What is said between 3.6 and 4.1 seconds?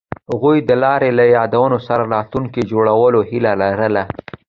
لرله.